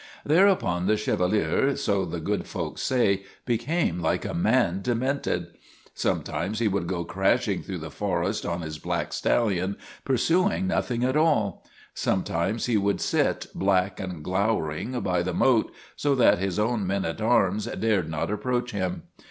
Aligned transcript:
Thereupon 0.25 0.87
the 0.87 0.97
Chevalier, 0.97 1.75
so 1.75 2.05
the 2.05 2.19
good 2.19 2.47
folks 2.47 2.81
say, 2.81 3.21
became 3.45 3.99
like 3.99 4.25
a 4.25 4.33
man 4.33 4.81
demented. 4.81 5.49
Sometimes 5.93 6.57
he 6.57 6.67
would 6.67 6.89
HOUND 6.89 6.91
OF 6.91 6.91
MY 6.91 6.97
LADY 6.97 7.05
BLANCHE 7.05 7.45
241 7.45 7.59
go 7.61 7.61
crashing 7.61 7.63
through 7.63 7.87
the 7.87 7.95
forest 7.95 8.43
on 8.47 8.61
his 8.63 8.79
black 8.79 9.13
stallion, 9.13 9.77
pursuing 10.03 10.65
nothing 10.65 11.03
at 11.03 11.15
all. 11.15 11.63
Sometimes 11.93 12.65
he 12.65 12.77
would 12.77 12.99
sit, 12.99 13.45
black 13.53 13.99
and 13.99 14.23
glowering, 14.23 14.99
by 15.01 15.21
the 15.21 15.35
moat, 15.35 15.71
so 15.95 16.15
that 16.15 16.39
his 16.39 16.57
own 16.57 16.87
men 16.87 17.05
at 17.05 17.21
arms 17.21 17.65
dared 17.67 18.09
not 18.09 18.31
approach 18.31 18.71
him. 18.71 19.03